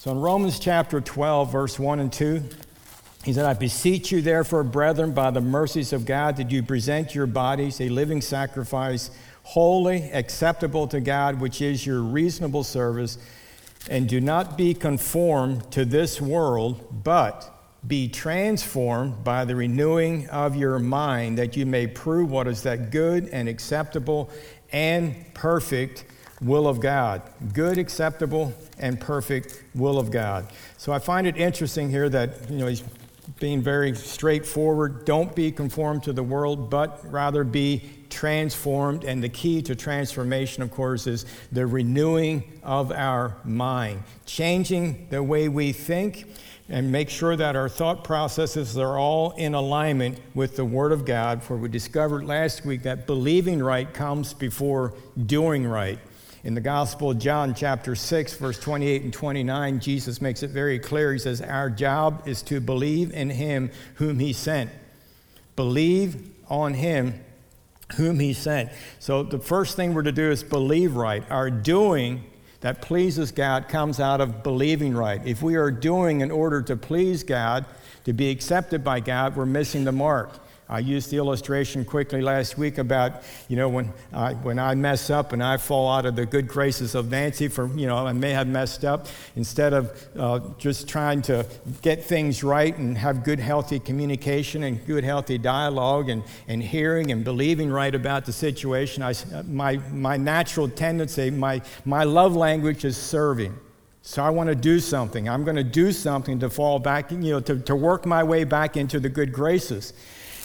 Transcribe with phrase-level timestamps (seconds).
[0.00, 2.42] So in Romans chapter 12, verse 1 and 2,
[3.22, 7.14] he said, I beseech you, therefore, brethren, by the mercies of God, that you present
[7.14, 9.10] your bodies a living sacrifice,
[9.42, 13.18] holy, acceptable to God, which is your reasonable service.
[13.90, 17.54] And do not be conformed to this world, but
[17.86, 22.90] be transformed by the renewing of your mind, that you may prove what is that
[22.90, 24.30] good and acceptable
[24.72, 26.06] and perfect
[26.40, 27.22] will of God.
[27.52, 30.46] Good, acceptable, and perfect will of God.
[30.78, 32.82] So I find it interesting here that, you know, he's
[33.38, 35.04] being very straightforward.
[35.04, 39.04] Don't be conformed to the world, but rather be transformed.
[39.04, 45.22] And the key to transformation, of course, is the renewing of our mind, changing the
[45.22, 46.26] way we think
[46.68, 51.04] and make sure that our thought processes are all in alignment with the Word of
[51.04, 51.42] God.
[51.42, 54.94] For we discovered last week that believing right comes before
[55.26, 55.98] doing right.
[56.42, 60.78] In the Gospel of John, chapter 6, verse 28 and 29, Jesus makes it very
[60.78, 61.12] clear.
[61.12, 64.70] He says, Our job is to believe in him whom he sent.
[65.54, 67.20] Believe on him
[67.96, 68.70] whom he sent.
[69.00, 71.22] So the first thing we're to do is believe right.
[71.30, 72.24] Our doing
[72.60, 75.20] that pleases God comes out of believing right.
[75.26, 77.66] If we are doing in order to please God,
[78.04, 80.38] to be accepted by God, we're missing the mark.
[80.70, 85.10] I used the illustration quickly last week about, you know, when I, when I mess
[85.10, 88.12] up and I fall out of the good graces of Nancy for, you know, I
[88.12, 91.44] may have messed up, instead of uh, just trying to
[91.82, 97.10] get things right and have good, healthy communication and good, healthy dialogue and, and hearing
[97.10, 99.14] and believing right about the situation, I,
[99.48, 103.58] my, my natural tendency, my, my love language is serving.
[104.02, 105.28] So I want to do something.
[105.28, 108.44] I'm going to do something to fall back, you know, to, to work my way
[108.44, 109.92] back into the good graces.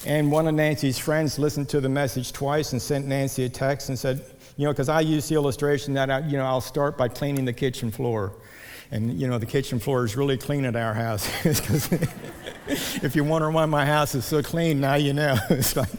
[0.05, 3.89] And one of Nancy's friends listened to the message twice and sent Nancy a text
[3.89, 4.23] and said,
[4.57, 7.45] you know, because I use the illustration that, I, you know, I'll start by cleaning
[7.45, 8.33] the kitchen floor.
[8.91, 11.27] And, you know, the kitchen floor is really clean at our house.
[12.67, 15.35] if you wonder why my house is so clean, now you know.
[15.49, 15.89] it's like,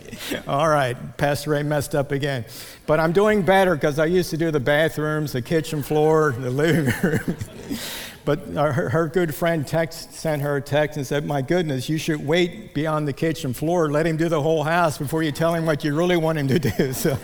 [0.47, 2.45] all right, Pastor Ray messed up again.
[2.87, 6.51] But I'm doing better because I used to do the bathrooms, the kitchen floor, the
[6.51, 7.37] living room.
[8.27, 11.97] But her, her, good friend text, sent her a text and said, My goodness, you
[11.97, 13.89] should wait beyond the kitchen floor.
[13.89, 16.49] Let him do the whole house before you tell him what you really want him
[16.49, 16.93] to do.
[16.93, 17.17] So,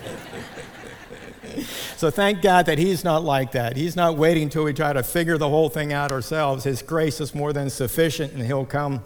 [1.96, 3.76] so thank God that he's not like that.
[3.76, 6.64] He's not waiting until we try to figure the whole thing out ourselves.
[6.64, 9.02] His grace is more than sufficient, and he'll come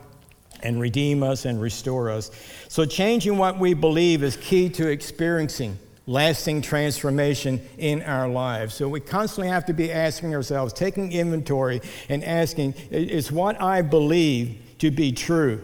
[0.62, 2.30] and redeem us and restore us.
[2.68, 8.74] So, changing what we believe is key to experiencing lasting transformation in our lives.
[8.74, 13.82] So we constantly have to be asking ourselves, taking inventory and asking, is what I
[13.82, 15.62] believe to be true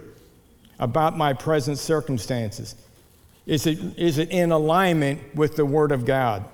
[0.81, 2.75] about my present circumstances?
[3.47, 6.45] Is it, is it in alignment with the Word of God?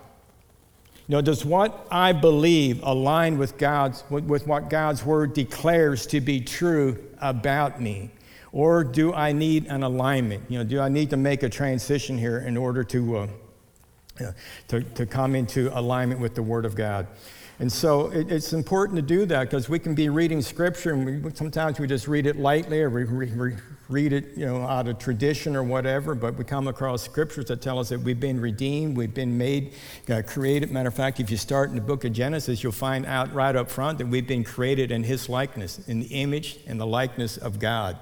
[1.07, 6.21] You know, does what I believe align with God's with, what God's word declares to
[6.21, 8.11] be true about me?
[8.53, 10.45] Or do I need an alignment?
[10.51, 13.27] You know, do I need to make a transition here in order to uh,
[14.69, 17.07] to, to come into alignment with the Word of God.
[17.61, 21.25] And so it, it's important to do that because we can be reading Scripture and
[21.25, 23.55] we, sometimes we just read it lightly or we, we,
[23.89, 27.63] read it you know, out of tradition or whatever, but we come across Scriptures that
[27.63, 29.73] tell us that we've been redeemed, we've been made,
[30.11, 30.71] uh, created.
[30.71, 33.57] Matter of fact, if you start in the book of Genesis, you'll find out right
[33.57, 37.39] up front that we've been created in His likeness, in the image and the likeness
[37.39, 37.99] of God.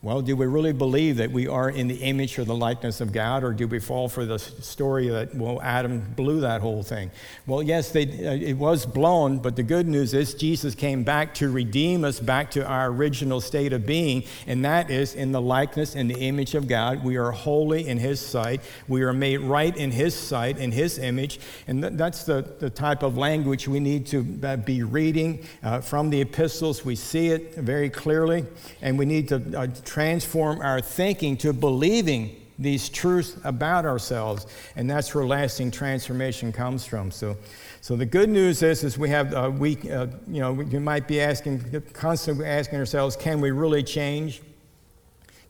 [0.00, 3.10] Well, do we really believe that we are in the image or the likeness of
[3.10, 7.10] God, or do we fall for the story that, well, Adam blew that whole thing?
[7.48, 11.34] Well, yes, they, uh, it was blown, but the good news is Jesus came back
[11.34, 15.40] to redeem us back to our original state of being, and that is in the
[15.40, 17.02] likeness and the image of God.
[17.02, 18.60] We are holy in His sight.
[18.86, 22.70] We are made right in His sight, in His image, and th- that's the, the
[22.70, 26.84] type of language we need to uh, be reading uh, from the epistles.
[26.84, 28.46] We see it very clearly,
[28.80, 34.46] and we need to uh, transform our thinking to believing these truths about ourselves.
[34.76, 37.10] And that's where lasting transformation comes from.
[37.10, 37.36] So
[37.80, 41.08] so the good news is is we have uh, we uh, you know we might
[41.08, 44.42] be asking constantly asking ourselves can we really change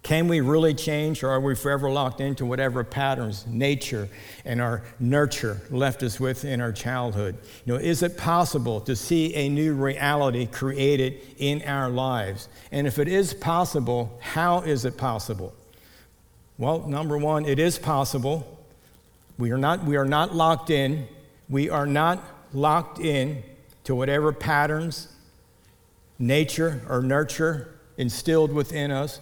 [0.09, 4.09] can we really change, or are we forever locked into whatever patterns nature
[4.47, 7.37] and our nurture left us with in our childhood?
[7.67, 12.49] You know, is it possible to see a new reality created in our lives?
[12.73, 15.53] And if it is possible, how is it possible?
[16.57, 18.59] Well, number one, it is possible.
[19.37, 21.07] We are not, we are not locked in.
[21.51, 22.25] We are not
[22.55, 23.43] locked in
[23.85, 25.09] to whatever patterns
[26.19, 29.21] nature or nurture instilled within us.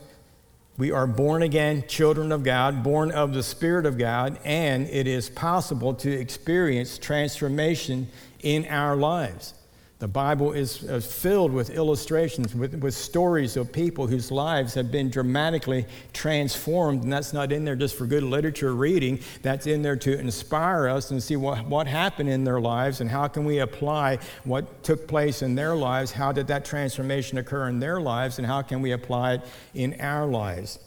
[0.78, 5.06] We are born again children of God, born of the Spirit of God, and it
[5.06, 8.08] is possible to experience transformation
[8.42, 9.54] in our lives.
[9.98, 14.92] The Bible is uh, filled with illustrations, with, with stories of people whose lives have
[14.92, 17.04] been dramatically transformed.
[17.04, 20.86] And that's not in there just for good literature reading, that's in there to inspire
[20.86, 24.82] us and see what, what happened in their lives and how can we apply what
[24.84, 26.12] took place in their lives.
[26.12, 29.40] How did that transformation occur in their lives, and how can we apply it
[29.72, 30.78] in our lives?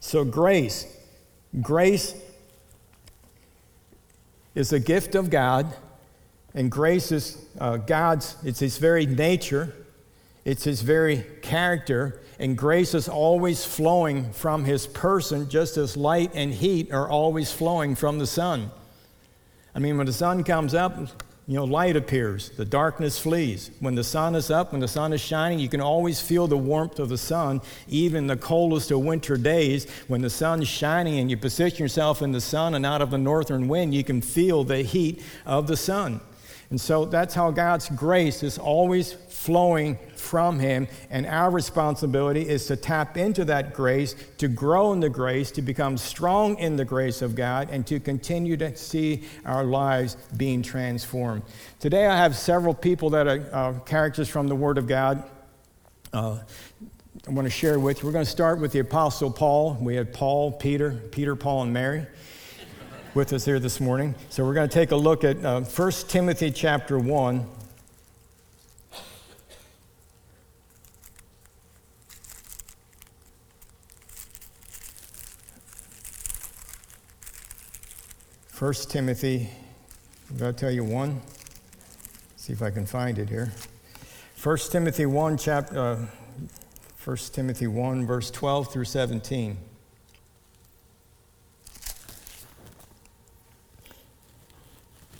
[0.00, 0.96] So, grace.
[1.62, 2.14] Grace
[4.56, 5.72] is a gift of God
[6.58, 9.72] and grace is uh, God's, it's His very nature,
[10.44, 12.20] it's His very character.
[12.40, 17.52] And grace is always flowing from His person, just as light and heat are always
[17.52, 18.72] flowing from the sun.
[19.72, 20.98] I mean, when the sun comes up,
[21.46, 23.70] you know, light appears, the darkness flees.
[23.78, 26.58] When the sun is up, when the sun is shining, you can always feel the
[26.58, 29.88] warmth of the sun, even the coldest of winter days.
[30.08, 33.18] When the sun's shining and you position yourself in the sun and out of the
[33.18, 36.20] northern wind, you can feel the heat of the sun.
[36.70, 40.86] And so that's how God's grace is always flowing from Him.
[41.08, 45.62] And our responsibility is to tap into that grace, to grow in the grace, to
[45.62, 50.60] become strong in the grace of God, and to continue to see our lives being
[50.60, 51.42] transformed.
[51.80, 55.24] Today, I have several people that are uh, characters from the Word of God.
[56.12, 56.38] Uh,
[57.26, 58.06] I want to share with you.
[58.06, 59.78] We're going to start with the Apostle Paul.
[59.80, 62.06] We had Paul, Peter, Peter, Paul, and Mary
[63.14, 64.14] with us here this morning.
[64.28, 67.46] So we're going to take a look at uh, 1 Timothy chapter 1.
[78.48, 79.48] First Timothy,
[80.30, 81.20] I'm going to tell you one.
[82.36, 83.52] See if I can find it here.
[84.34, 86.06] First Timothy 1, chapter, uh,
[87.04, 88.84] 1 Timothy 1, verse 12 through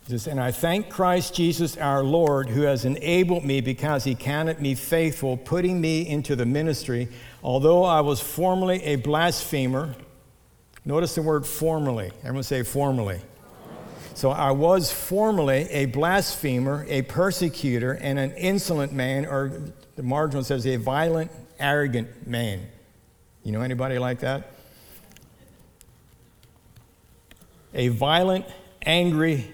[0.08, 0.18] 17.
[0.18, 4.60] says, And I thank Christ Jesus our Lord, who has enabled me because he counted
[4.60, 7.08] me faithful, putting me into the ministry,
[7.42, 9.94] although I was formerly a blasphemer.
[10.84, 12.10] Notice the word formerly.
[12.20, 13.20] Everyone say formerly.
[14.14, 19.52] So I was formerly a blasphemer, a persecutor, and an insolent man, or
[19.96, 22.66] the marginal says a violent, arrogant man.
[23.44, 24.52] You know anybody like that?
[27.74, 28.46] A violent,
[28.82, 29.52] angry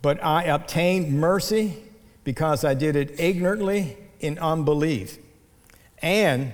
[0.00, 1.82] But I obtained mercy
[2.24, 5.18] because I did it ignorantly in unbelief.
[6.00, 6.52] And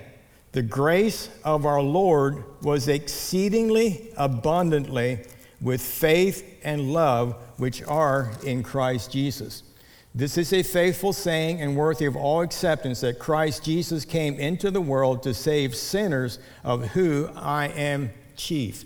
[0.51, 5.19] the grace of our Lord was exceedingly abundantly
[5.61, 9.63] with faith and love which are in Christ Jesus.
[10.13, 14.71] This is a faithful saying and worthy of all acceptance that Christ Jesus came into
[14.71, 18.85] the world to save sinners, of who I am chief.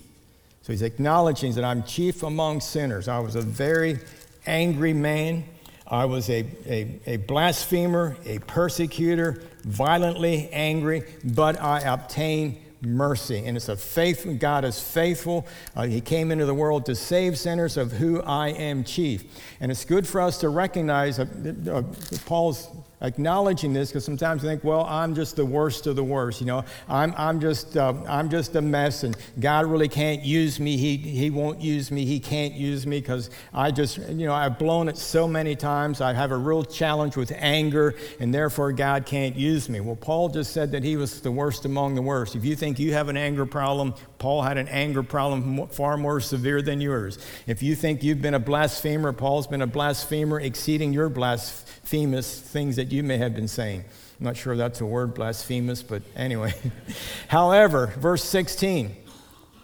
[0.70, 3.08] So he's acknowledging that I'm chief among sinners.
[3.08, 3.98] I was a very
[4.46, 5.46] angry man.
[5.88, 13.48] I was a, a, a, blasphemer, a persecutor, violently angry, but I obtained mercy.
[13.48, 15.48] And it's a faith, God is faithful.
[15.76, 19.24] Uh, he came into the world to save sinners, of who I am chief.
[19.60, 21.26] And it's good for us to recognize uh,
[21.68, 21.82] uh,
[22.28, 22.70] Paul's
[23.02, 26.42] acknowledging this because sometimes we think, well, I'm just the worst of the worst.
[26.42, 30.60] You know, I'm, I'm, just, uh, I'm just a mess and God really can't use
[30.60, 30.78] me.
[30.78, 32.06] He, he won't use me.
[32.06, 36.02] He can't use me because I just, you know, I've blown it so many times.
[36.02, 39.80] I have a real challenge with anger and therefore God can't use me.
[39.80, 42.36] Well, Paul just said that he was the worst among the worst.
[42.36, 46.20] If you think you have an anger problem, Paul had an anger problem far more
[46.20, 47.18] severe than yours.
[47.48, 52.76] If you think you've been a blasphemer, Paul's been a blasphemer exceeding your blasphemous things
[52.76, 53.86] that you may have been saying.
[54.20, 56.54] I'm not sure that's a word, blasphemous, but anyway.
[57.30, 58.96] However, verse 16.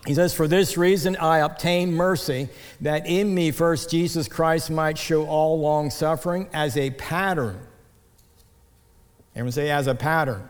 [0.08, 2.48] He says, For this reason I obtain mercy,
[2.80, 7.60] that in me first Jesus Christ might show all long suffering as a pattern.
[9.36, 10.48] Everyone say, as a pattern.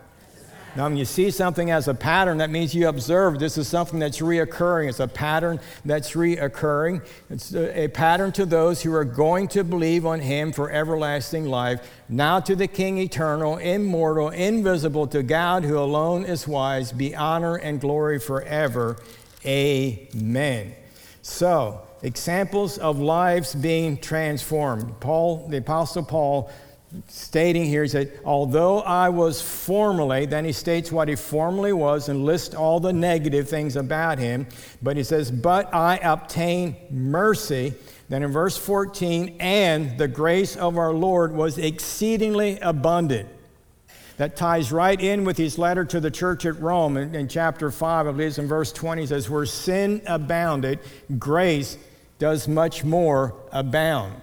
[0.75, 3.97] Now, when you see something as a pattern, that means you observe this is something
[3.97, 4.89] that's reoccurring.
[4.89, 7.05] It's a pattern that's reoccurring.
[7.29, 11.89] It's a, pattern to those who are going to believe on Him for everlasting life.
[12.09, 17.55] Now to the King eternal, immortal, invisible, to God who alone is wise, be honor
[17.55, 18.97] and glory forever.
[19.45, 20.75] Amen.
[21.21, 24.99] So, examples of lives being transformed.
[24.99, 26.51] Paul, the Apostle Paul,
[27.07, 32.09] stating here, he said, although I was formerly, then he states what he formerly was
[32.09, 34.47] and lists all the negative things about him.
[34.81, 37.73] But he says, but I obtained mercy.
[38.09, 43.29] Then in verse 14, and the grace of our Lord was exceedingly abundant.
[44.17, 47.69] That ties right in with his letter to the church at Rome in, in chapter
[47.71, 50.79] 5, I believe it's in verse 20, he says, Where sin abounded,
[51.19, 51.77] grace
[52.19, 54.21] does much more abound.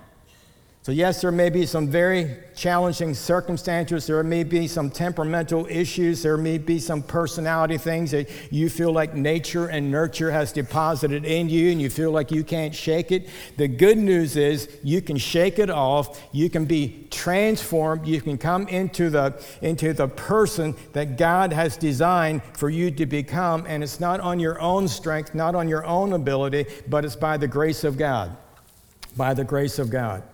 [0.85, 4.09] So, yes, there may be some very challenging circumstances.
[4.09, 6.25] There may be some temperamental issues.
[6.25, 11.25] There may be some personality things that you feel like nature and nurture has deposited
[11.25, 13.29] in you and you feel like you can't shake it.
[13.59, 16.21] The good news is you can shake it off.
[16.33, 18.09] You can be transformed.
[18.09, 23.07] You can come into the, into the person that God has designed for you to
[23.07, 23.67] become.
[23.69, 27.37] And it's not on your own strength, not on your own ability, but it's by
[27.37, 28.37] the grace of God.
[29.17, 30.25] By the grace of God.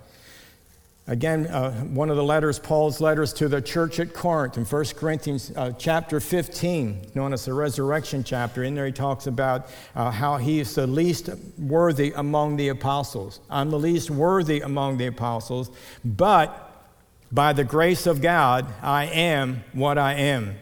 [1.09, 4.85] Again, uh, one of the letters, Paul's letters to the church at Corinth in 1
[4.95, 8.63] Corinthians uh, chapter 15, known as the resurrection chapter.
[8.63, 13.41] In there, he talks about uh, how he is the least worthy among the apostles.
[13.49, 15.71] I'm the least worthy among the apostles,
[16.05, 16.65] but
[17.33, 20.57] by the grace of God, I am what I am.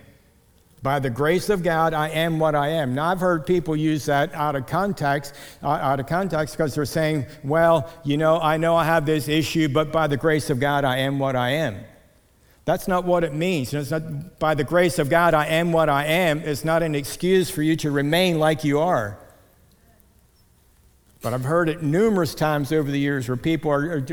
[0.87, 2.95] By the grace of God, I am what I am.
[2.95, 6.85] Now, I've heard people use that out of context, uh, out of context, because they're
[6.85, 10.61] saying, well, you know, I know I have this issue, but by the grace of
[10.61, 11.81] God, I am what I am.
[12.67, 13.75] That's not what it means.
[13.75, 16.39] It's not by the grace of God, I am what I am.
[16.39, 19.19] It's not an excuse for you to remain like you are.
[21.21, 24.07] But I've heard it numerous times over the years where people are, are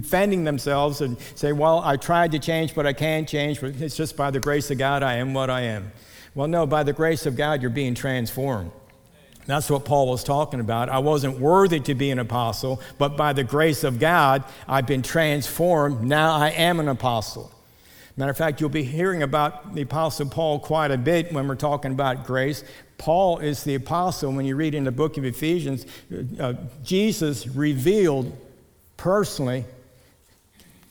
[0.00, 3.60] defending themselves and say, Well, I tried to change, but I can't change.
[3.60, 5.92] But it's just by the grace of God, I am what I am.
[6.34, 8.72] Well, no, by the grace of God, you're being transformed.
[9.46, 10.88] That's what Paul was talking about.
[10.88, 15.02] I wasn't worthy to be an apostle, but by the grace of God, I've been
[15.02, 16.02] transformed.
[16.02, 17.52] Now I am an apostle.
[18.16, 21.56] Matter of fact, you'll be hearing about the apostle Paul quite a bit when we're
[21.56, 22.64] talking about grace.
[22.96, 24.32] Paul is the apostle.
[24.32, 25.84] When you read in the book of Ephesians,
[26.40, 28.32] uh, Jesus revealed
[28.96, 29.64] personally,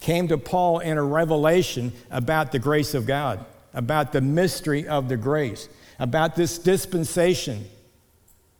[0.04, 3.44] came to Paul in a revelation about the grace of God
[3.74, 5.68] about the mystery of the grace,
[6.00, 7.66] about this dispensation,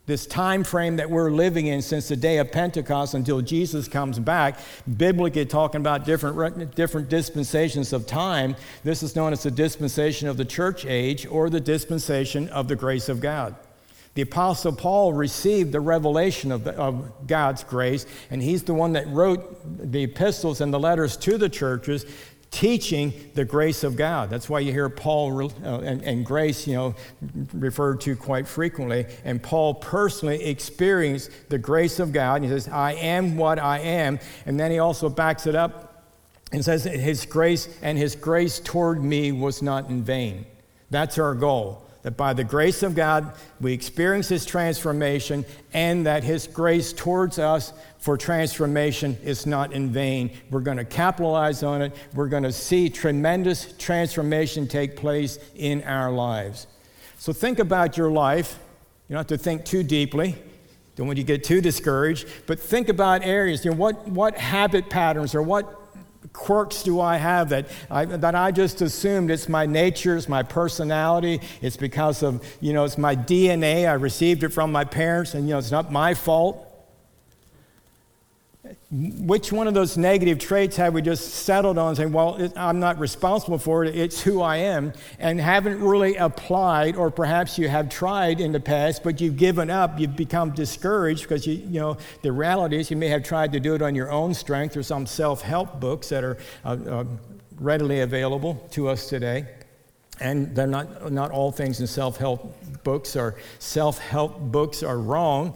[0.06, 4.18] this time frame that we're living in since the day of Pentecost until Jesus comes
[4.18, 4.58] back.
[4.96, 10.36] Biblically talking about different, different dispensations of time, this is known as the dispensation of
[10.36, 13.54] the church age or the dispensation of the grace of God.
[14.14, 18.92] The Apostle Paul received the revelation of, the, of, God's grace, and he's the one
[18.92, 19.58] that wrote
[19.90, 22.06] the epistles and the letters to the churches
[22.52, 24.30] teaching the grace of God.
[24.30, 26.94] That's why you hear Paul uh, and, and, grace, you know,
[27.52, 29.06] referred to quite frequently.
[29.24, 32.36] And Paul personally experienced the grace of God.
[32.36, 34.20] And he says, I am what I am.
[34.46, 35.94] And then he also backs it up
[36.52, 40.46] and says, His grace and His grace toward me was not in vain.
[40.90, 46.22] That's our goal that by the grace of God, we experience His transformation, and that
[46.22, 50.30] His grace towards us for transformation is not in vain.
[50.50, 51.96] We're going to capitalize on it.
[52.12, 56.66] We're going to see tremendous transformation take place in our lives.
[57.18, 58.58] So think about your life.
[59.08, 60.36] You don't have to think too deeply.
[60.96, 63.64] Don't want you to get too discouraged, but think about areas.
[63.64, 65.83] You know, what, what habit patterns or what
[66.32, 70.42] quirks do I have that I, that I just assumed it's my nature, it's my
[70.42, 73.88] personality, it's because of, you know, it's my DNA.
[73.88, 76.63] I received it from my parents, and, you know, it's not my fault.
[78.90, 82.80] Which one of those negative traits have we just settled on saying, well, it, I'm
[82.80, 87.68] not responsible for it, it's who I am, and haven't really applied, or perhaps you
[87.68, 91.80] have tried in the past, but you've given up, you've become discouraged because you, you
[91.80, 94.76] know, the reality is you may have tried to do it on your own strength.
[94.76, 97.04] or some self help books that are uh, uh,
[97.58, 99.46] readily available to us today.
[100.20, 104.98] And they're not, not all things in self help books or self help books are
[104.98, 105.54] wrong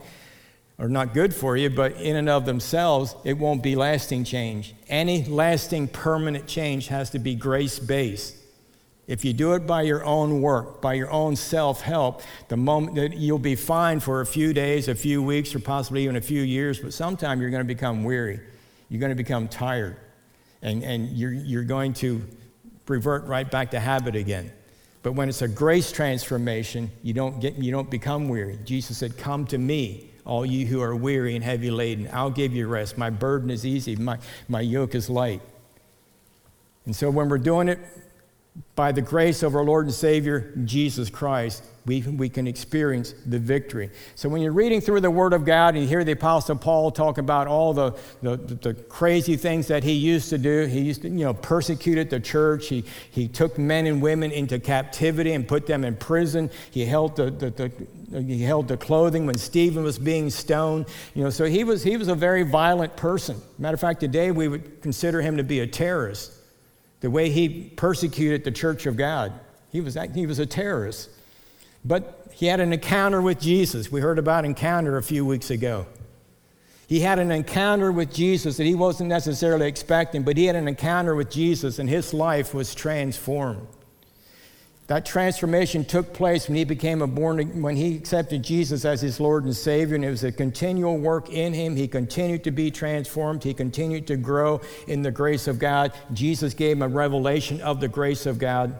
[0.78, 4.75] are not good for you, but in and of themselves, it won't be lasting change.
[4.88, 8.37] Any lasting permanent change has to be grace based.
[9.08, 12.94] If you do it by your own work, by your own self help, the moment
[12.97, 16.20] that you'll be fine for a few days, a few weeks, or possibly even a
[16.20, 18.38] few years, but sometime you're going to become weary.
[18.88, 19.97] You're going to become tired.
[20.62, 22.23] And, and you're, you're going to
[22.87, 24.52] revert right back to habit again.
[25.02, 28.58] But when it's a grace transformation, you don't, get, you don't become weary.
[28.64, 32.08] Jesus said, Come to me all you who are weary and heavy laden.
[32.12, 32.99] I'll give you rest.
[32.99, 34.18] My burden is easy, my,
[34.49, 35.40] my yoke is light.
[36.85, 37.80] And so when we're doing it
[38.75, 43.38] by the grace of our Lord and Savior, Jesus Christ, we, we can experience the
[43.38, 43.90] victory.
[44.14, 46.90] So when you're reading through the Word of God and you hear the Apostle Paul
[46.90, 51.00] talk about all the, the, the crazy things that he used to do, he used
[51.02, 52.68] to, you know, persecuted the church.
[52.68, 56.50] He, he took men and women into captivity and put them in prison.
[56.71, 60.87] He held the, the, the he held the clothing when Stephen was being stoned.
[61.14, 63.40] You know, so he was, he was a very violent person.
[63.57, 66.33] Matter of fact, today we would consider him to be a terrorist.
[67.00, 69.33] The way he persecuted the church of God,
[69.73, 71.11] he was, he was a terrorist.
[71.88, 73.90] But he had an encounter with Jesus.
[73.90, 75.87] We heard about encounter a few weeks ago.
[76.87, 80.68] He had an encounter with Jesus that he wasn't necessarily expecting, but he had an
[80.68, 83.66] encounter with Jesus and his life was transformed.
[84.87, 89.21] That transformation took place when he became a born when he accepted Jesus as his
[89.21, 91.76] Lord and Savior, and it was a continual work in him.
[91.76, 93.45] He continued to be transformed.
[93.45, 95.92] He continued to grow in the grace of God.
[96.14, 98.78] Jesus gave him a revelation of the grace of God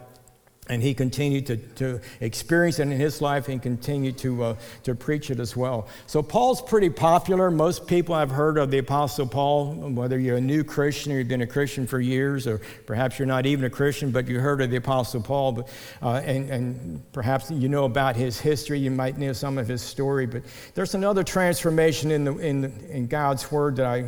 [0.69, 4.93] and he continued to, to experience it in his life and continued to, uh, to
[4.93, 5.87] preach it as well.
[6.05, 7.49] So, Paul's pretty popular.
[7.49, 11.27] Most people have heard of the Apostle Paul, whether you're a new Christian or you've
[11.27, 14.61] been a Christian for years, or perhaps you're not even a Christian, but you heard
[14.61, 15.53] of the Apostle Paul.
[15.53, 15.69] But,
[16.01, 19.81] uh, and, and perhaps you know about his history, you might know some of his
[19.81, 20.27] story.
[20.27, 20.43] But
[20.75, 24.05] there's another transformation in, the, in, in God's Word that I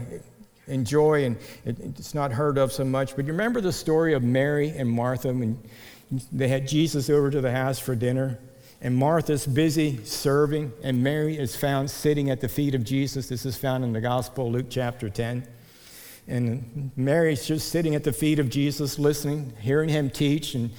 [0.67, 3.15] enjoy, and it, it's not heard of so much.
[3.15, 5.29] But you remember the story of Mary and Martha?
[5.29, 5.59] When,
[6.31, 8.39] they had Jesus over to the house for dinner,
[8.81, 13.29] and Martha's busy serving, and Mary is found sitting at the feet of Jesus.
[13.29, 15.47] This is found in the Gospel, Luke chapter 10.
[16.27, 20.71] And Mary's just sitting at the feet of Jesus, listening, hearing him teach, and,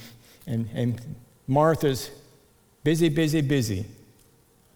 [0.45, 1.15] and, and
[1.47, 2.11] Martha's
[2.83, 3.85] busy, busy, busy,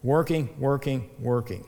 [0.03, 1.65] working, working, working.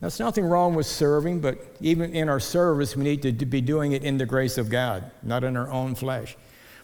[0.00, 3.92] There's nothing wrong with serving, but even in our service, we need to be doing
[3.92, 6.36] it in the grace of God, not in our own flesh.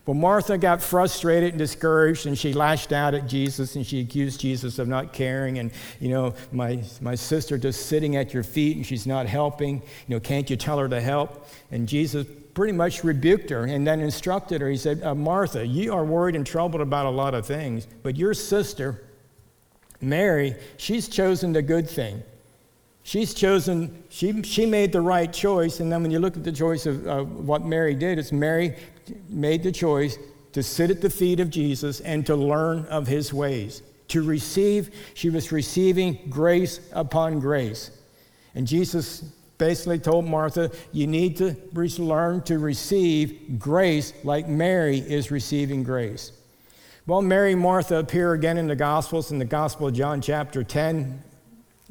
[0.05, 4.41] Well, Martha got frustrated and discouraged, and she lashed out at Jesus and she accused
[4.41, 5.59] Jesus of not caring.
[5.59, 9.77] And, you know, my, my sister just sitting at your feet and she's not helping.
[9.77, 11.47] You know, can't you tell her to help?
[11.71, 14.69] And Jesus pretty much rebuked her and then instructed her.
[14.69, 18.17] He said, uh, Martha, you are worried and troubled about a lot of things, but
[18.17, 19.05] your sister,
[20.01, 22.25] Mary, she's chosen the good thing.
[23.05, 25.81] She's chosen, she, she made the right choice.
[25.81, 28.77] And then when you look at the choice of what Mary did, it's Mary
[29.29, 30.19] made the choice
[30.53, 33.83] to sit at the feet of Jesus and to learn of his ways.
[34.09, 37.91] To receive, she was receiving grace upon grace.
[38.55, 39.23] And Jesus
[39.59, 41.57] basically told Martha, You need to
[41.99, 46.33] learn to receive grace like Mary is receiving grace.
[47.07, 50.63] Well, Mary and Martha appear again in the Gospels, in the Gospel of John, chapter
[50.63, 51.23] 10,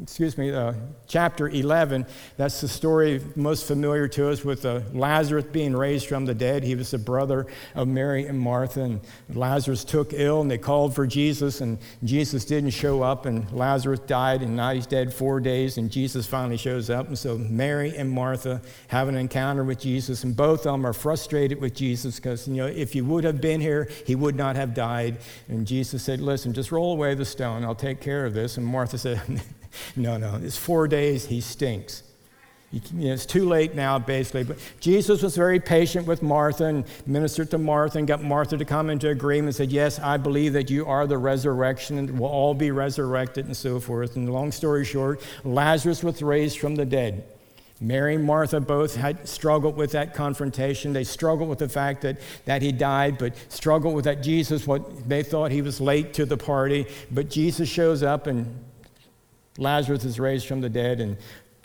[0.02, 0.74] excuse me, uh,
[1.06, 2.06] chapter 11.
[2.38, 6.64] That's the story most familiar to us with uh, Lazarus being raised from the dead.
[6.64, 10.96] He was the brother of Mary and Martha, and Lazarus took ill, and they called
[10.96, 15.40] for Jesus, and Jesus didn't show up, and Lazarus died, and now he's dead four
[15.40, 17.08] days, and Jesus finally shows up.
[17.08, 20.94] And so Mary and Martha have an encounter with Jesus, and both of them are
[20.94, 24.56] frustrated with Jesus because, you know, if you would have been here, he would not
[24.56, 25.18] have died.
[25.48, 28.58] And Jesus said, Listen, just roll away the stone, I'll take care of this.
[28.58, 29.22] And Martha said,
[29.96, 32.04] no, no, it's four days, he stinks.
[32.72, 34.46] You know, it's too late now, basically.
[34.46, 38.64] But Jesus was very patient with Martha and ministered to Martha and got Martha to
[38.64, 42.30] come into agreement and said, Yes, I believe that you are the resurrection and we'll
[42.30, 44.16] all be resurrected and so forth.
[44.16, 47.26] And long story short, Lazarus was raised from the dead.
[47.82, 50.94] Mary and Martha both had struggled with that confrontation.
[50.94, 55.10] They struggled with the fact that, that he died, but struggled with that Jesus, what
[55.10, 56.86] they thought he was late to the party.
[57.10, 58.64] But Jesus shows up and
[59.58, 61.18] Lazarus is raised from the dead, and,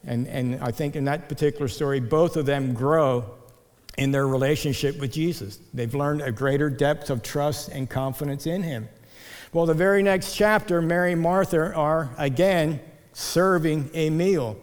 [0.04, 3.24] and, and I think in that particular story, both of them grow
[3.96, 5.58] in their relationship with Jesus.
[5.72, 8.88] They've learned a greater depth of trust and confidence in him.
[9.52, 12.80] Well, the very next chapter, Mary and Martha are again
[13.12, 14.56] serving a meal.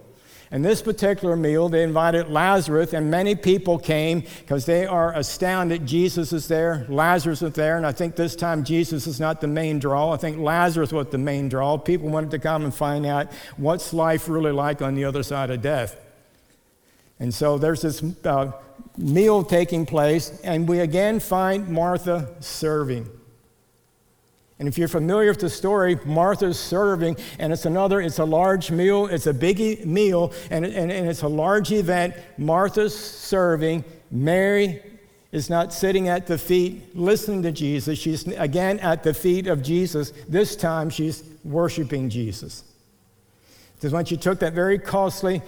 [0.54, 5.88] And this particular meal, they invited Lazarus, and many people came because they are astounded.
[5.88, 9.48] Jesus is there, Lazarus is there, and I think this time Jesus is not the
[9.48, 10.12] main draw.
[10.12, 11.76] I think Lazarus was the main draw.
[11.80, 15.50] People wanted to come and find out what's life really like on the other side
[15.50, 16.00] of death.
[17.20, 18.52] And so there's this uh,
[18.96, 23.10] meal taking place, and we again find Martha serving.
[24.60, 28.72] And if you're familiar with the story, Martha's serving, and it's another, it's a large
[28.72, 32.16] meal, it's a big meal, and, and, and it's a large event.
[32.38, 34.82] Martha's serving, Mary
[35.32, 37.98] is not sitting at the feet listening to Jesus.
[37.98, 40.14] She's again at the feet of Jesus.
[40.30, 42.64] This time she's worshiping Jesus.
[43.76, 45.42] Because when she took that very costly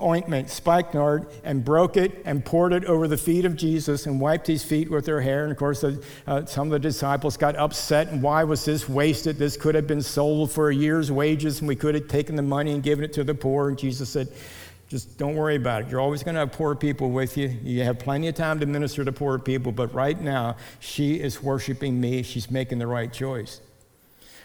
[0.00, 4.46] ointment, spikenard, and broke it and poured it over the feet of Jesus and wiped
[4.46, 5.44] his feet with her hair.
[5.44, 8.08] And of course, uh, some of the disciples got upset.
[8.08, 9.36] And why was this wasted?
[9.36, 12.42] This could have been sold for a year's wages, and we could have taken the
[12.42, 13.68] money and given it to the poor.
[13.68, 14.28] And Jesus said,
[14.88, 15.88] just don't worry about it.
[15.88, 17.48] You're always going to have poor people with you.
[17.62, 21.42] You have plenty of time to minister to poor people, but right now, she is
[21.42, 22.22] worshiping me.
[22.22, 23.60] She's making the right choice.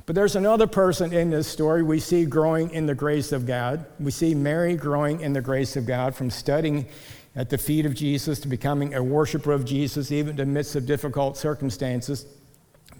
[0.05, 3.85] But there's another person in this story we see growing in the grace of God.
[3.99, 6.87] We see Mary growing in the grace of God from studying
[7.35, 10.75] at the feet of Jesus to becoming a worshiper of Jesus, even in the midst
[10.75, 12.25] of difficult circumstances.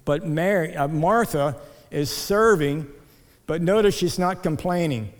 [0.04, 1.56] But Mary, uh, Martha
[1.90, 2.86] is serving,
[3.46, 5.12] but notice she's not complaining.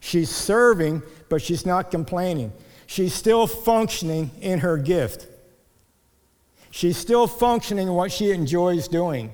[0.00, 2.52] She's serving, but she's not complaining.
[2.86, 5.26] She's still functioning in her gift.
[6.76, 9.32] She's still functioning in what she enjoys doing,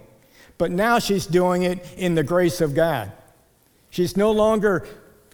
[0.58, 3.10] but now she's doing it in the grace of God.
[3.90, 4.86] She's no longer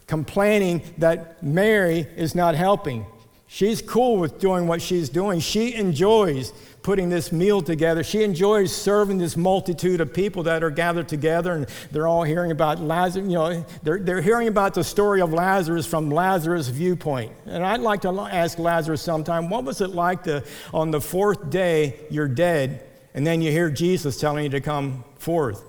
[0.07, 3.05] complaining that Mary is not helping.
[3.51, 5.39] She's cool with doing what she's doing.
[5.39, 8.03] She enjoys putting this meal together.
[8.03, 12.51] She enjoys serving this multitude of people that are gathered together, and they're all hearing
[12.51, 13.25] about Lazarus.
[13.25, 17.31] You know, they're, they're hearing about the story of Lazarus from Lazarus' viewpoint.
[17.47, 21.49] And I'd like to ask Lazarus sometime, what was it like to, on the fourth
[21.49, 22.85] day, you're dead,
[23.15, 25.63] and then you hear Jesus telling you to come forth?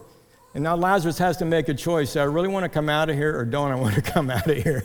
[0.53, 2.13] And now Lazarus has to make a choice.
[2.13, 4.29] Do I really want to come out of here, or don't I want to come
[4.29, 4.85] out of here?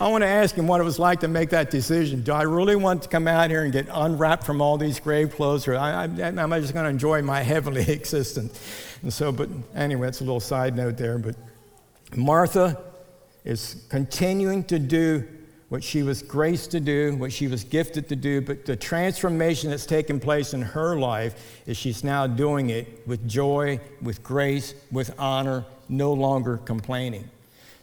[0.00, 2.22] I want to ask him what it was like to make that decision.
[2.22, 5.34] Do I really want to come out here and get unwrapped from all these grave
[5.34, 8.60] clothes, or I, am I just going to enjoy my heavenly existence?
[9.02, 11.18] And so, but anyway, it's a little side note there.
[11.18, 11.36] But
[12.16, 12.80] Martha
[13.44, 15.26] is continuing to do
[15.72, 19.70] what she was graced to do, what she was gifted to do, but the transformation
[19.70, 24.74] that's taken place in her life is she's now doing it with joy, with grace,
[24.90, 27.26] with honor, no longer complaining.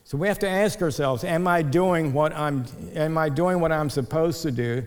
[0.10, 3.72] So we have to ask ourselves, am I doing what I'm, am I doing what
[3.72, 4.84] I'm supposed to do?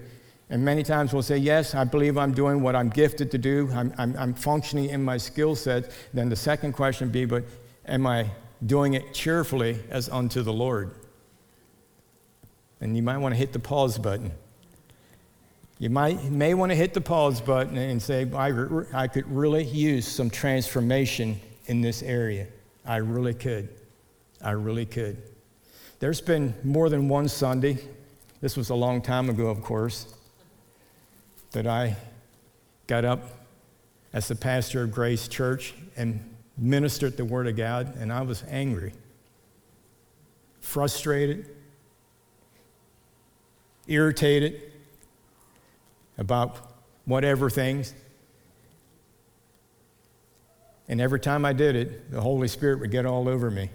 [0.50, 3.70] And many times we'll say, yes, I believe I'm doing what I'm gifted to do.
[3.72, 5.92] I'm, I'm, I'm functioning in my skill set.
[6.12, 7.44] Then the second question would be, but
[7.86, 8.30] am I
[8.66, 10.92] doing it cheerfully as unto the Lord?
[12.80, 14.32] And you might want to hit the pause button.
[15.78, 18.50] You might, may want to hit the pause button and say, I,
[18.92, 22.48] I could really use some transformation in this area.
[22.84, 23.68] I really could.
[24.42, 25.22] I really could.
[26.00, 27.78] There's been more than one Sunday,
[28.40, 30.12] this was a long time ago, of course,
[31.52, 31.96] that I
[32.88, 33.22] got up
[34.12, 36.28] as the pastor of Grace Church and
[36.58, 38.92] ministered the Word of God, and I was angry,
[40.60, 41.46] frustrated,
[43.86, 44.60] irritated
[46.18, 46.56] about
[47.04, 47.94] whatever things.
[50.88, 53.70] And every time I did it, the Holy Spirit would get all over me.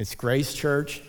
[0.00, 1.02] It's Grace Church.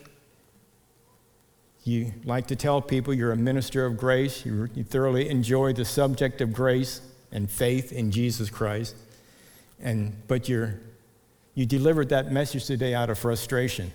[1.86, 4.46] You like to tell people you're a minister of grace.
[4.46, 7.00] You, you thoroughly enjoy the subject of grace
[7.32, 8.98] and faith in Jesus Christ.
[9.82, 10.82] And, but you're,
[11.56, 13.94] you delivered that message today out of frustration.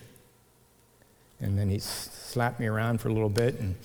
[1.39, 3.75] And then he slapped me around for a little bit, and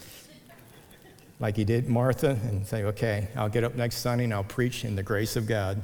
[1.41, 4.83] like he did Martha, and say, okay, I'll get up next Sunday and I'll preach
[4.83, 5.83] in the grace of God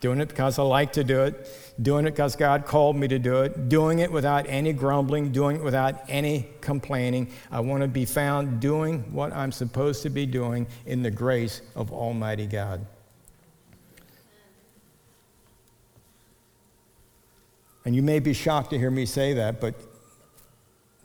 [0.00, 1.46] doing it because I like to do it,
[1.80, 5.56] doing it because God called me to do it, doing it without any grumbling, doing
[5.56, 7.30] it without any complaining.
[7.50, 11.60] I want to be found doing what I'm supposed to be doing in the grace
[11.76, 12.84] of Almighty God.
[17.84, 19.74] And you may be shocked to hear me say that, but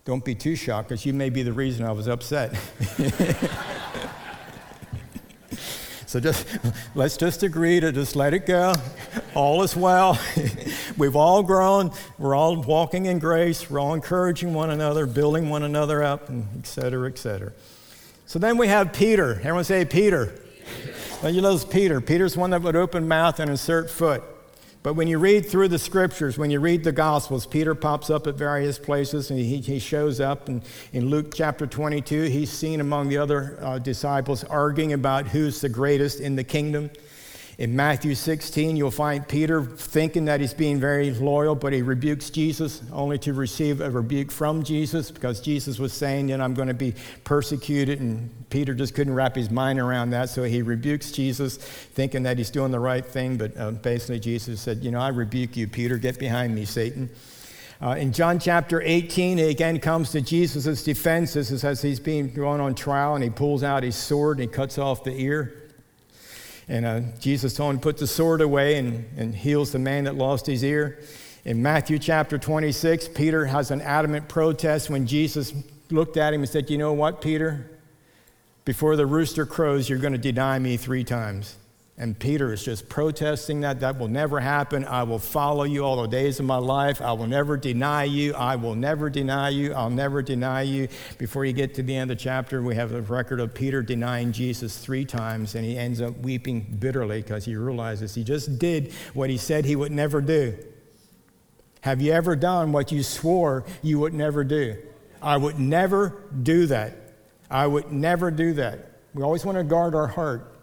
[0.06, 2.54] don't be too shocked because you may be the reason I was upset.
[6.16, 6.48] So just
[6.96, 8.74] let's just agree to just let it go.
[9.34, 10.18] All is well.
[10.98, 11.92] We've all grown.
[12.18, 13.70] We're all walking in grace.
[13.70, 17.52] We're all encouraging one another, building one another up, and et cetera, et cetera.
[18.28, 19.32] So then we have Peter.
[19.40, 20.40] Everyone say Peter.
[21.22, 22.00] Well, you know Peter.
[22.00, 24.24] Peter's one that would open mouth and insert foot.
[24.86, 28.28] But when you read through the scriptures, when you read the Gospels, Peter pops up
[28.28, 30.48] at various places and he, he shows up.
[30.48, 30.62] And
[30.94, 35.70] in Luke chapter 22, he's seen among the other uh, disciples arguing about who's the
[35.70, 36.92] greatest in the kingdom.
[37.58, 42.30] In Matthew 16, you'll find Peter thinking that he's being very loyal, but he rebukes
[42.30, 46.54] Jesus only to receive a rebuke from Jesus because Jesus was saying, you know, I'm
[46.54, 48.02] going to be persecuted.
[48.02, 50.30] And Peter just couldn't wrap his mind around that.
[50.30, 53.38] So he rebukes Jesus, thinking that he's doing the right thing.
[53.38, 55.98] But uh, basically, Jesus said, you know, I rebuke you, Peter.
[55.98, 57.10] Get behind me, Satan.
[57.82, 61.34] Uh, in John chapter 18, he again comes to Jesus' defense.
[61.34, 64.50] This is as he's being going on trial, and he pulls out his sword and
[64.50, 65.65] he cuts off the ear.
[66.68, 70.16] And uh, Jesus told him, put the sword away and, and heals the man that
[70.16, 71.00] lost his ear.
[71.44, 75.54] In Matthew chapter 26, Peter has an adamant protest when Jesus
[75.92, 77.70] looked at him and said, You know what, Peter?
[78.66, 81.56] Before the rooster crows, you're going to deny me three times.
[81.98, 83.80] And Peter is just protesting that.
[83.80, 84.84] That will never happen.
[84.84, 87.02] I will follow you all the days of my life.
[87.02, 88.34] I will never deny you.
[88.34, 89.74] I will never deny you.
[89.74, 90.90] I'll never deny you.
[91.18, 93.82] Before you get to the end of the chapter, we have a record of Peter
[93.82, 98.60] denying Jesus three times, and he ends up weeping bitterly because he realizes he just
[98.60, 100.58] did what he said he would never do.
[101.80, 104.76] Have you ever done what you swore you would never do?
[105.22, 106.94] I would never do that.
[107.50, 109.00] I would never do that.
[109.14, 110.55] We always want to guard our heart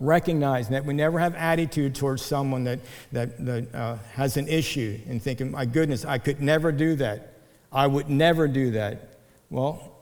[0.00, 2.80] recognizing that we never have attitude towards someone that,
[3.12, 7.34] that, that uh, has an issue and thinking, my goodness, I could never do that.
[7.72, 9.18] I would never do that.
[9.50, 9.92] Well,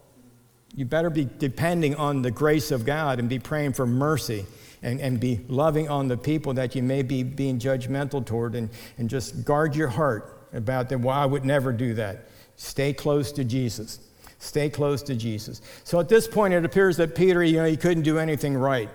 [0.75, 4.47] you better be depending on the grace of God and be praying for mercy
[4.83, 8.71] and, and be loving on the people that you may be being judgmental toward and,
[8.99, 11.03] and just guard your heart about them.
[11.03, 12.29] Well, I would never do that.
[12.57, 14.01] Stay close to Jesus.
[14.39, 15.63] Stay close to Jesus.
[15.85, 18.91] So at this point, it appears that Peter, you know, he couldn't do anything right.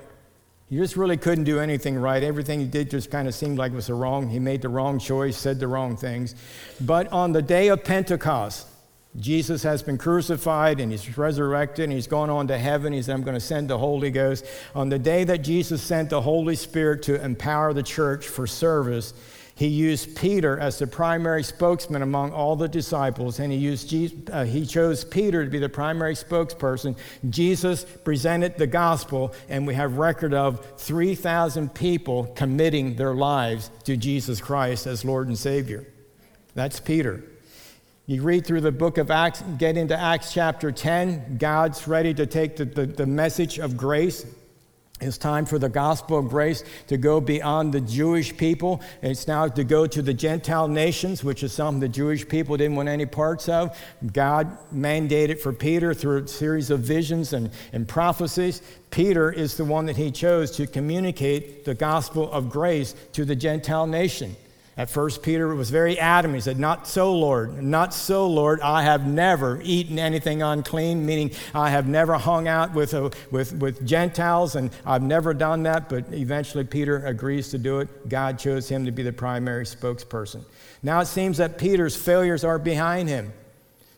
[0.70, 2.22] He just really couldn't do anything right.
[2.22, 4.30] Everything he did just kind of seemed like it was the wrong.
[4.30, 6.36] He made the wrong choice, said the wrong things.
[6.82, 8.68] But on the day of Pentecost,
[9.18, 12.92] Jesus has been crucified and he's resurrected and he's gone on to heaven.
[12.92, 14.46] He said, I'm going to send the Holy Ghost.
[14.76, 19.14] On the day that Jesus sent the Holy Spirit to empower the church for service,
[19.58, 24.16] he used Peter as the primary spokesman among all the disciples, and he, used Jesus,
[24.32, 26.96] uh, he chose Peter to be the primary spokesperson.
[27.32, 33.98] Jesus presented the gospel, and we have record of 3,000 people committing their lives to
[33.98, 35.88] Jesus Christ as Lord and Savior.
[36.54, 37.24] That's Peter.
[38.06, 42.28] You read through the book of Acts, get into Acts chapter 10, God's ready to
[42.28, 44.24] take the, the, the, message of grace.
[45.00, 48.82] It's time for the gospel of grace to go beyond the Jewish people.
[49.04, 52.76] It's now to go to the Gentile nations, which is something the Jewish people didn't
[52.76, 53.78] want any parts of.
[54.12, 58.64] God mandated for Peter through a series of visions and, and prophecies.
[58.90, 63.36] Peter is the one that he chose to communicate the gospel of grace to the
[63.36, 64.36] Gentile nation.
[64.78, 66.36] At first, Peter was very adamant.
[66.36, 67.64] He said, Not so, Lord.
[67.64, 68.62] Not so, Lord.
[68.62, 73.54] I have never eaten anything unclean, meaning I have never hung out with, a, with,
[73.56, 75.90] with Gentiles, and I've never done that.
[75.90, 78.08] But eventually, Peter agrees to do it.
[78.08, 80.46] God chose him to be the primary spokesperson.
[80.84, 83.34] Now it seems that Peter's failures are behind him.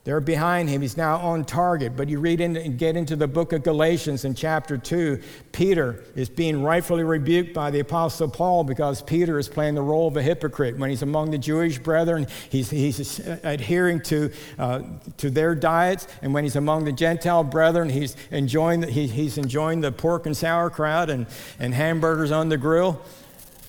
[0.10, 0.82] They're behind him.
[0.82, 1.96] He's now on target.
[1.96, 6.04] But you read in, and get into the book of Galatians in chapter 2, Peter
[6.16, 10.18] is being rightfully rebuked by the Apostle Paul because Peter is playing the role of
[10.18, 10.80] a hypocrite.
[10.80, 14.82] When he's among the Jewish brethren, he's, he's adhering to, uh,
[15.18, 16.08] to their diets.
[16.24, 20.26] And when he's among the Gentile brethren, he's enjoying the, he, he's enjoying the pork
[20.26, 21.28] and sauerkraut and,
[21.60, 23.00] and hamburgers on the grill.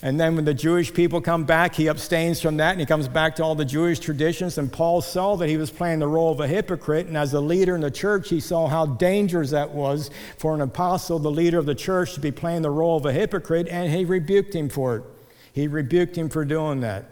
[0.02, 3.06] And then when the Jewish people come back, he abstains from that and he comes
[3.06, 4.56] back to all the Jewish traditions.
[4.56, 7.06] And Paul saw that he was playing the role of a hypocrite.
[7.06, 10.62] And as a leader in the church, he saw how dangerous that was for an
[10.62, 13.68] apostle, the leader of the church, to be playing the role of a hypocrite.
[13.68, 15.04] And he rebuked him for it.
[15.52, 17.04] He rebuked him for doing that.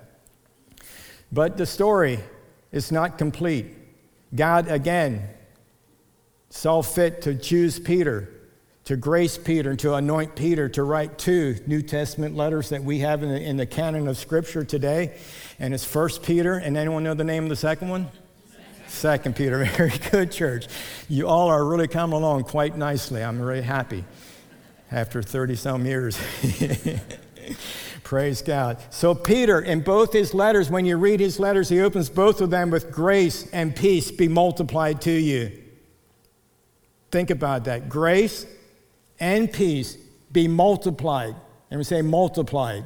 [1.31, 2.21] But the story
[2.73, 3.67] is not complete.
[4.35, 5.29] God again
[6.49, 8.33] saw fit to choose Peter
[8.89, 13.01] to grace Peter and to anoint Peter to write two New Testament letters that we
[13.01, 15.15] have in the, in the canon of Scripture today.
[15.59, 18.09] And it's First Peter, and anyone know the name of the second one?
[18.87, 19.63] Second Peter.
[19.77, 20.69] Very good, church.
[21.07, 23.23] You all are really coming along quite nicely.
[23.23, 24.07] I'm really happy
[24.91, 26.19] after 30 some years.
[28.05, 28.79] Praise God.
[28.89, 32.49] So, Peter, in both his letters, when you read his letters, he opens both of
[32.49, 35.63] them with grace and peace be multiplied to you.
[37.11, 37.91] Think about that.
[37.91, 38.47] Grace
[39.21, 39.97] and peace
[40.33, 41.35] be multiplied.
[41.71, 42.85] And we say multiplied.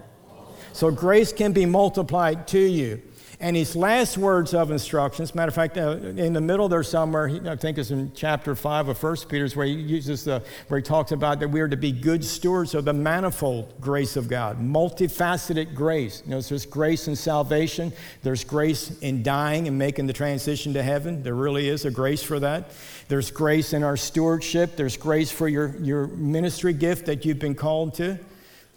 [0.72, 3.02] So grace can be multiplied to you.
[3.42, 7.28] And his last words of instructions, matter of fact, uh, in the middle there somewhere,
[7.44, 10.84] I think it's in chapter 5 of 1 Peter's, where he uses the, where he
[10.84, 14.60] talks about that we are to be good stewards of the manifold grace of God,
[14.60, 16.22] multifaceted grace.
[16.24, 20.82] You know, there's grace in salvation, there's grace in dying and making the transition to
[20.84, 21.24] heaven.
[21.24, 22.70] There really is a grace for that.
[23.08, 27.56] There's grace in our stewardship, there's grace for your, your ministry gift that you've been
[27.56, 28.20] called to.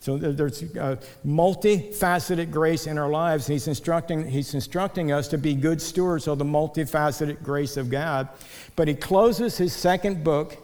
[0.05, 3.47] So there's a multifaceted grace in our lives.
[3.47, 8.29] He's instructing, he's instructing us to be good stewards of the multifaceted grace of God.
[8.75, 10.57] But he closes his second book,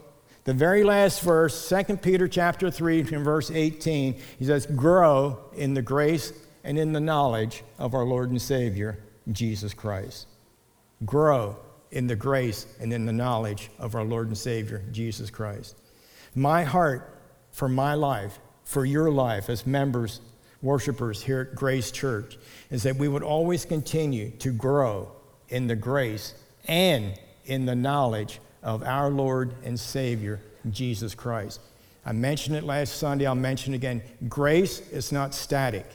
[0.43, 4.13] the very last verse, 2 Peter chapter 3, in verse 18.
[4.38, 8.99] He says, Grow in the grace and in the knowledge of our Lord and Savior,
[9.32, 10.27] Jesus Christ.
[11.04, 11.58] Grow
[11.89, 15.80] in the grace and in the knowledge of our Lord and Savior, Jesus Christ.
[16.36, 17.17] My heart
[17.51, 20.21] for my life for your life as members,
[20.62, 22.38] worshipers here at Grace Church
[22.69, 25.12] is that we would always continue to grow
[25.50, 26.34] in the grace
[26.67, 31.60] and in the knowledge of our Lord and Savior, Jesus Christ.
[32.06, 34.02] I mentioned it last Sunday, I'll mention it again.
[34.28, 35.86] Grace is not static.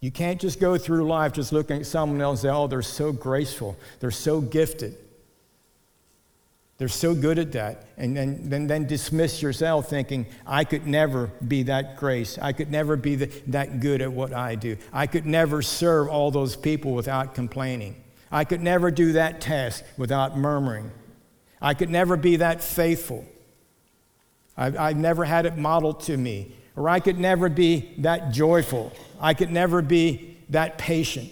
[0.00, 2.82] You can't just go through life just looking at someone else and say, oh, they're
[2.82, 4.96] so graceful, they're so gifted.
[6.78, 7.86] They're so good at that.
[7.96, 12.38] And then, then, then dismiss yourself thinking, I could never be that grace.
[12.40, 14.76] I could never be the, that good at what I do.
[14.92, 18.02] I could never serve all those people without complaining.
[18.30, 20.90] I could never do that task without murmuring.
[21.62, 23.24] I could never be that faithful.
[24.56, 26.52] I've, I've never had it modeled to me.
[26.76, 28.92] Or I could never be that joyful.
[29.18, 31.30] I could never be that patient.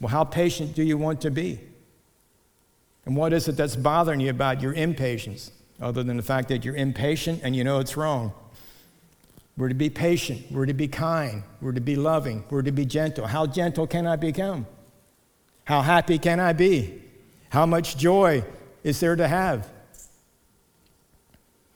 [0.00, 1.60] Well, how patient do you want to be?
[3.08, 6.62] And what is it that's bothering you about your impatience, other than the fact that
[6.62, 8.34] you're impatient and you know it's wrong?
[9.56, 10.44] We're to be patient.
[10.52, 11.42] We're to be kind.
[11.62, 12.44] We're to be loving.
[12.50, 13.26] We're to be gentle.
[13.26, 14.66] How gentle can I become?
[15.64, 17.02] How happy can I be?
[17.48, 18.44] How much joy
[18.84, 19.70] is there to have?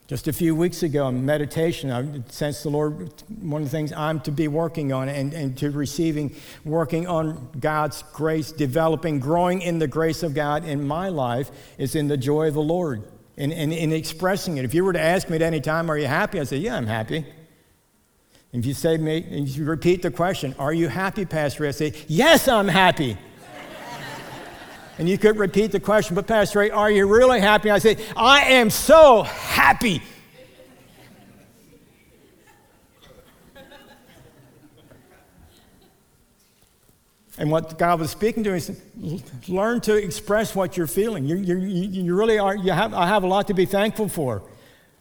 [0.05, 3.93] Just a few weeks ago in meditation, I sensed the Lord, one of the things
[3.93, 6.35] I'm to be working on and, and to receiving,
[6.65, 11.95] working on God's grace, developing, growing in the grace of God in my life is
[11.95, 13.03] in the joy of the Lord
[13.37, 14.65] and in, in, in, expressing it.
[14.65, 16.37] If you were to ask me at any time, Are you happy?
[16.37, 17.25] I'd say, Yeah, I'm happy.
[18.51, 21.65] If you say me, if you repeat the question, Are you happy, Pastor?
[21.65, 23.17] I say, Yes, I'm happy.
[24.97, 27.71] And you could repeat the question, but Pastor Ray, are you really happy?
[27.71, 30.01] I say, I am so happy.
[37.39, 38.79] And what God was speaking to me is
[39.47, 41.25] learn to express what you're feeling.
[41.25, 44.43] You, you, you really are, you have, I have a lot to be thankful for.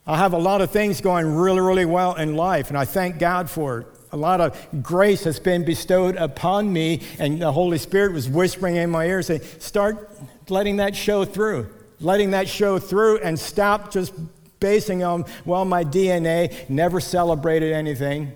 [0.06, 3.18] I have a lot of things going really, really well in life, and I thank
[3.18, 7.78] God for it a lot of grace has been bestowed upon me, and the Holy
[7.78, 10.10] Spirit was whispering in my ear, saying, Start
[10.50, 14.12] letting that show through, letting that show through, and stop just
[14.60, 18.32] basing on, well, my DNA never celebrated anything.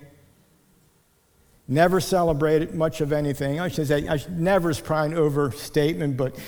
[1.68, 3.60] Never celebrated much of anything.
[3.60, 6.38] I should say, I, never is probably an overstatement, but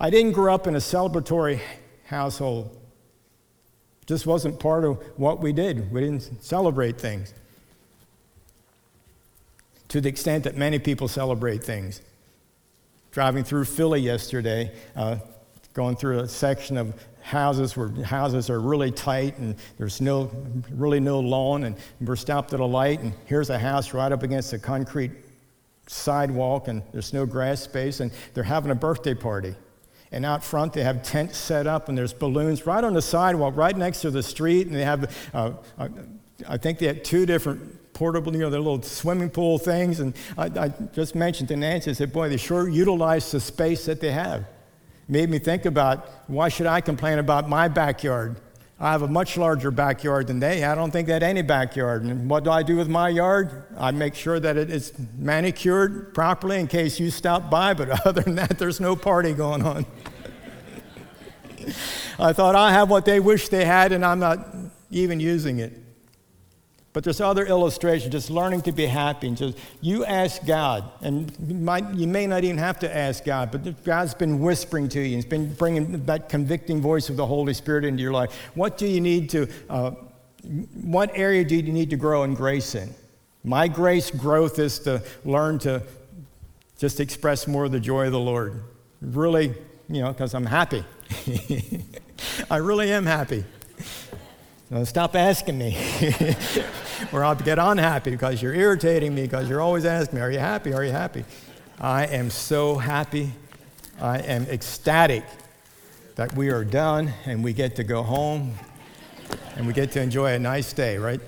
[0.00, 1.60] I didn't grow up in a celebratory
[2.06, 2.76] household.
[4.06, 5.92] Just wasn't part of what we did.
[5.92, 7.32] We didn't celebrate things
[9.94, 12.00] to the extent that many people celebrate things.
[13.12, 15.18] Driving through Philly yesterday, uh,
[15.72, 20.32] going through a section of houses where houses are really tight and there's no,
[20.72, 24.24] really no lawn, and we're stopped at a light, and here's a house right up
[24.24, 25.12] against a concrete
[25.86, 29.54] sidewalk, and there's no grass space, and they're having a birthday party.
[30.10, 33.56] And out front, they have tents set up, and there's balloons right on the sidewalk,
[33.56, 35.88] right next to the street, and they have, uh, uh,
[36.48, 40.00] I think they have two different portable, you know, their little swimming pool things.
[40.00, 43.86] And I, I just mentioned to Nancy, I said, boy, they sure utilize the space
[43.86, 44.44] that they have.
[45.08, 48.36] Made me think about why should I complain about my backyard?
[48.80, 50.64] I have a much larger backyard than they.
[50.64, 52.02] I don't think they had any backyard.
[52.02, 53.64] And what do I do with my yard?
[53.78, 58.22] I make sure that it is manicured properly in case you stop by, but other
[58.22, 59.86] than that, there's no party going on.
[62.18, 64.44] I thought I have what they wish they had, and I'm not
[64.90, 65.83] even using it.
[66.94, 69.26] But there's other illustrations, just learning to be happy.
[69.26, 73.24] And just you ask God, and you, might, you may not even have to ask
[73.24, 75.16] God, but God's been whispering to you.
[75.16, 78.32] He's been bringing that convicting voice of the Holy Spirit into your life.
[78.54, 79.90] What do you need to, uh,
[80.82, 82.94] what area do you need to grow in grace in?
[83.42, 85.82] My grace growth is to learn to
[86.78, 88.62] just express more of the joy of the Lord.
[89.02, 89.52] Really,
[89.88, 90.84] you know, because I'm happy.
[92.50, 93.44] I really am happy.
[94.84, 95.76] stop asking me.
[97.12, 100.38] or I'll get unhappy because you're irritating me because you're always asking me, Are you
[100.38, 100.72] happy?
[100.72, 101.24] Are you happy?
[101.80, 103.32] I am so happy.
[104.00, 105.24] I am ecstatic
[106.16, 108.54] that we are done and we get to go home
[109.56, 111.20] and we get to enjoy a nice day, right?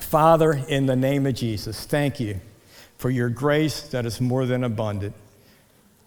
[0.00, 2.40] Father, in the name of Jesus, thank you
[2.96, 5.14] for your grace that is more than abundant.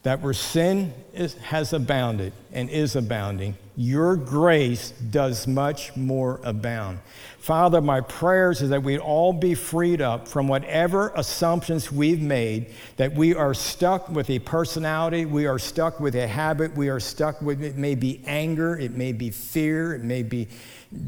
[0.04, 7.00] That where sin is, has abounded and is abounding, your grace does much more abound.
[7.46, 12.74] Father, my prayers is that we'd all be freed up from whatever assumptions we've made,
[12.98, 17.00] that we are stuck with a personality, we are stuck with a habit, we are
[17.00, 20.48] stuck with it may be anger, it may be fear, it may be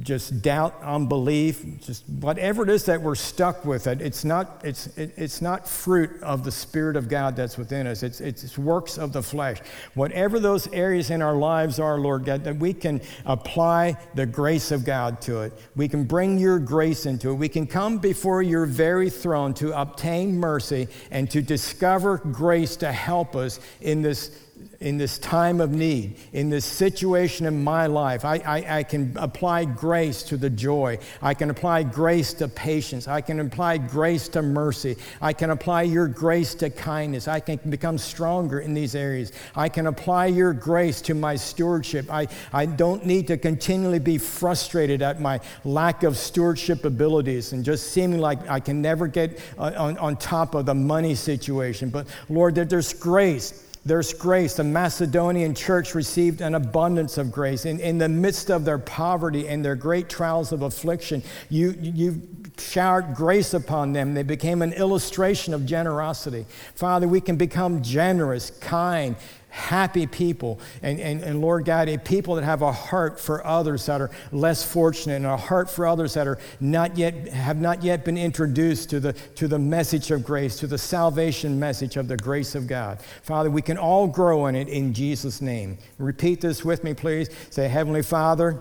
[0.02, 4.88] just doubt, unbelief, just whatever it is that we're stuck with, it, it's, not, it's,
[4.98, 8.04] it, it's not fruit of the Spirit of God that's within us.
[8.04, 9.60] It's, it's works of the flesh.
[9.94, 14.72] Whatever those areas in our lives are, Lord God, that we can apply the grace
[14.72, 15.54] of God to it.
[15.76, 17.36] We can bring your grace into it.
[17.36, 22.92] We can come before your very throne to obtain mercy and to discover grace to
[22.92, 24.47] help us in this
[24.80, 28.24] in this time of need, in this situation in my life.
[28.24, 31.00] I, I, I, can apply grace to the joy.
[31.22, 33.08] I can apply grace to patience.
[33.08, 34.96] I can apply grace to mercy.
[35.20, 37.28] I can apply your grace to kindness.
[37.28, 39.32] I can become stronger in these areas.
[39.56, 42.06] I can apply your grace to my stewardship.
[42.12, 47.66] I, I don't need to continually be frustrated at my lack of stewardship abilities and
[47.66, 51.90] just seeming like I can never get uh, on, on top of the money situation.
[51.90, 54.56] But Lord, that there's grace there's grace.
[54.56, 57.66] The Macedonian church received an abundance of grace.
[57.66, 62.22] In, in the midst of their poverty and their great trials of affliction, you, you
[62.58, 64.14] showered grace upon them.
[64.14, 66.46] They became an illustration of generosity.
[66.76, 69.16] Father, we can become generous, kind,
[69.50, 70.60] happy people.
[70.82, 74.12] And, and, and Lord God, a people that have a heart for others that are
[74.32, 78.18] less fortunate and a heart for others that are not yet, have not yet been
[78.18, 82.56] introduced to the, to the message of grace, to the salvation message of the grace
[82.56, 83.00] of God.
[83.24, 85.78] Father, we can all grow in it in Jesus' name.
[85.98, 87.30] Repeat this with me, please.
[87.50, 88.60] Say, Heavenly Father,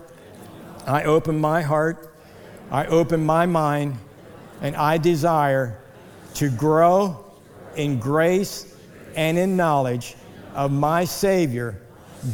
[0.85, 2.15] I open my heart,
[2.71, 3.97] I open my mind,
[4.61, 5.79] and I desire
[6.35, 7.25] to grow
[7.75, 8.75] in grace
[9.15, 10.15] and in knowledge
[10.57, 11.79] of my Savior,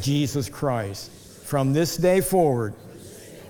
[0.01, 1.11] Jesus Christ.
[1.43, 2.73] From this day forward,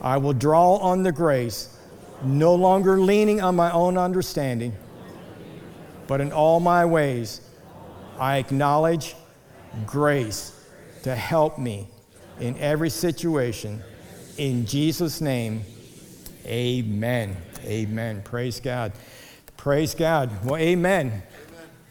[0.02, 1.78] I will draw on the grace,
[2.24, 4.74] no longer leaning on my own understanding,
[6.08, 7.42] but in all my ways,
[8.20, 9.16] I acknowledge
[9.86, 10.60] grace
[11.04, 11.88] to help me
[12.40, 13.80] in every situation.
[14.38, 15.62] In Jesus' name,
[16.48, 17.38] amen.
[17.64, 18.24] Amen.
[18.24, 18.92] Praise God.
[19.56, 20.44] Praise God.
[20.44, 21.22] Well, amen.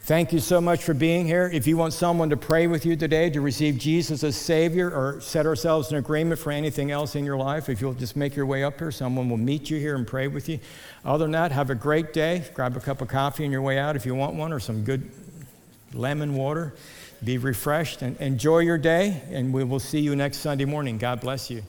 [0.05, 1.49] Thank you so much for being here.
[1.53, 5.21] If you want someone to pray with you today to receive Jesus as Savior or
[5.21, 8.45] set ourselves in agreement for anything else in your life, if you'll just make your
[8.45, 10.59] way up here, someone will meet you here and pray with you.
[11.05, 12.43] Other than that, have a great day.
[12.53, 14.83] Grab a cup of coffee on your way out if you want one or some
[14.83, 15.09] good
[15.95, 16.75] lemon water.
[17.23, 20.99] Be refreshed and enjoy your day, and we will see you next Sunday morning.
[20.99, 21.63] God bless you.